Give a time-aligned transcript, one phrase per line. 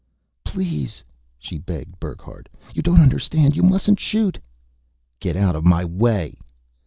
[0.43, 1.03] "Please!"
[1.37, 2.49] she begged Burckhardt.
[2.73, 3.55] "You don't understand.
[3.55, 4.39] You mustn't shoot!"
[5.21, 6.39] "_Get out of my way!